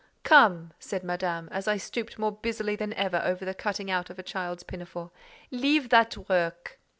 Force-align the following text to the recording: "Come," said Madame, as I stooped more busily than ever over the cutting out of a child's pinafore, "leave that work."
"Come," 0.23 0.71
said 0.79 1.03
Madame, 1.03 1.47
as 1.51 1.67
I 1.67 1.77
stooped 1.77 2.17
more 2.17 2.31
busily 2.31 2.75
than 2.75 2.91
ever 2.93 3.21
over 3.23 3.45
the 3.45 3.53
cutting 3.53 3.91
out 3.91 4.09
of 4.09 4.17
a 4.17 4.23
child's 4.23 4.63
pinafore, 4.63 5.11
"leave 5.51 5.89
that 5.89 6.17
work." 6.27 6.79